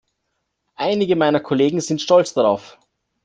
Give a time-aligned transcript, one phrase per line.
[0.77, 2.79] Einige meiner Kollegen sind stolz darauf.